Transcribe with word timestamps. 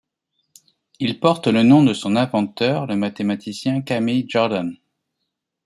Il 0.99 1.19
porte 1.19 1.45
le 1.45 1.61
nom 1.61 1.83
de 1.83 1.93
son 1.93 2.15
inventeur, 2.15 2.87
le 2.87 2.95
mathématicien 2.95 3.83
Camille 3.83 4.25
Jordan. 4.27 4.75